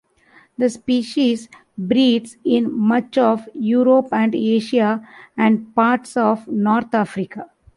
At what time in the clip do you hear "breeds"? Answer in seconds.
1.77-2.35